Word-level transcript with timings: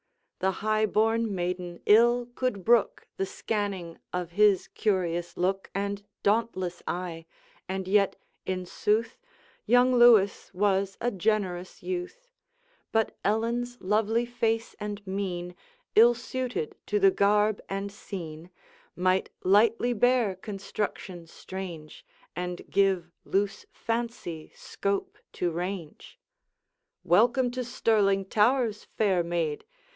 The 0.39 0.51
high 0.65 0.87
born 0.87 1.35
maiden 1.35 1.79
ill 1.85 2.27
could 2.33 2.65
brook 2.65 3.07
The 3.17 3.25
scanning 3.27 3.99
of 4.11 4.31
his 4.31 4.67
curious 4.69 5.37
look 5.37 5.69
And 5.75 6.03
dauntless 6.23 6.81
eye: 6.87 7.27
and 7.69 7.87
yet, 7.87 8.15
in 8.43 8.65
sooth 8.65 9.19
Young 9.67 9.93
Lewis 9.93 10.51
was 10.55 10.97
a 10.99 11.11
generous 11.11 11.83
youth; 11.83 12.31
But 12.91 13.15
Ellen's 13.23 13.77
lovely 13.79 14.25
face 14.25 14.75
and 14.79 15.05
mien 15.05 15.55
Ill 15.93 16.15
suited 16.15 16.75
to 16.87 16.99
the 16.99 17.11
garb 17.11 17.61
and 17.69 17.91
scene, 17.91 18.49
Might 18.95 19.29
lightly 19.43 19.93
bear 19.93 20.33
construction 20.35 21.27
strange, 21.27 22.03
And 22.35 22.63
give 22.71 23.11
loose 23.23 23.67
fancy 23.71 24.51
scope 24.55 25.19
to 25.33 25.51
range. 25.51 26.19
'Welcome 27.03 27.51
to 27.51 27.63
Stirling 27.63 28.25
towers, 28.25 28.85
fair 28.97 29.21
maid! 29.23 29.63